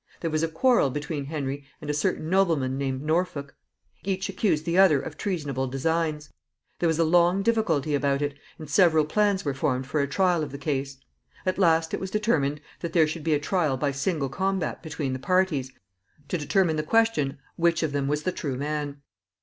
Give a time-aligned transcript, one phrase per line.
[0.21, 3.53] There was a quarrel between Henry and a certain nobleman named Norfolk.
[4.03, 6.33] Each accused the other of treasonable designs.
[6.79, 10.41] There was a long difficulty about it, and several plans were formed for a trial
[10.41, 10.97] of the case.
[11.45, 15.13] At last it was determined that there should be a trial by single combat between
[15.13, 15.71] the parties,
[16.29, 19.03] to determine the question which of them was the true man.